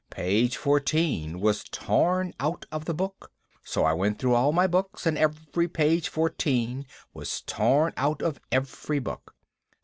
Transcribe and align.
Page 0.09 0.57
fourteen 0.57 1.39
was 1.39 1.63
tore 1.63 2.31
out 2.39 2.65
of 2.71 2.85
the 2.85 2.93
book. 2.95 3.31
So 3.63 3.83
I 3.83 3.93
went 3.93 4.17
through 4.17 4.33
all 4.33 4.51
my 4.51 4.65
books, 4.65 5.05
and 5.05 5.15
every 5.15 5.67
page 5.67 6.09
fourteen 6.09 6.87
was 7.13 7.41
tore 7.41 7.93
out 7.97 8.23
of 8.23 8.39
every 8.51 8.97
book. 8.97 9.35